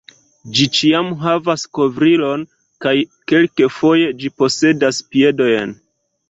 [0.59, 2.45] Ĝi ĉiam havas kovrilon
[2.85, 2.95] kaj
[3.33, 5.77] kelkfoje ĝi posedas piedojn.